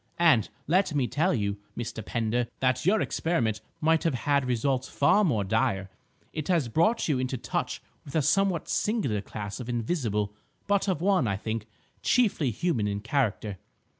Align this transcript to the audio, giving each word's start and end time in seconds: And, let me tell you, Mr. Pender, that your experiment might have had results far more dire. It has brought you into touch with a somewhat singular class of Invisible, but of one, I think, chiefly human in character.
And, 0.17 0.49
let 0.65 0.95
me 0.95 1.05
tell 1.07 1.31
you, 1.31 1.57
Mr. 1.77 2.03
Pender, 2.03 2.47
that 2.59 2.87
your 2.87 3.01
experiment 3.01 3.61
might 3.79 4.03
have 4.03 4.15
had 4.15 4.45
results 4.45 4.89
far 4.89 5.23
more 5.23 5.43
dire. 5.43 5.91
It 6.33 6.47
has 6.47 6.69
brought 6.69 7.07
you 7.07 7.19
into 7.19 7.37
touch 7.37 7.83
with 8.03 8.15
a 8.15 8.23
somewhat 8.23 8.67
singular 8.67 9.21
class 9.21 9.59
of 9.59 9.69
Invisible, 9.69 10.33
but 10.65 10.87
of 10.87 11.01
one, 11.01 11.27
I 11.27 11.37
think, 11.37 11.67
chiefly 12.01 12.49
human 12.49 12.87
in 12.87 13.01
character. 13.01 13.59